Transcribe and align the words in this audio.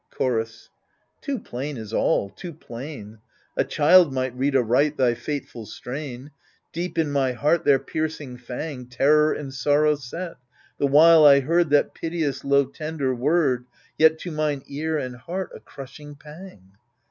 Chorus 0.09 0.71
Too 1.21 1.37
plain 1.37 1.77
is 1.77 1.93
all, 1.93 2.31
too 2.31 2.53
plain! 2.55 3.19
A 3.55 3.63
child 3.63 4.11
might 4.11 4.35
read 4.35 4.55
aright 4.55 4.97
thy 4.97 5.13
fateful 5.13 5.67
strain. 5.67 6.31
Deep 6.73 6.97
in 6.97 7.11
my 7.11 7.33
heart 7.33 7.65
their 7.65 7.77
piercing 7.77 8.35
fang 8.37 8.87
Terror 8.87 9.31
and 9.31 9.53
sorrow 9.53 9.93
set, 9.93 10.37
the 10.79 10.87
while 10.87 11.23
I 11.23 11.41
heard 11.41 11.69
That 11.69 11.93
piteous, 11.93 12.43
low, 12.43 12.65
tender 12.65 13.13
word, 13.13 13.65
Yet 13.95 14.17
to 14.21 14.31
mine 14.31 14.63
ear 14.65 14.97
and 14.97 15.15
heart 15.17 15.51
a 15.53 15.59
crushing 15.59 16.15
pang. 16.15 16.71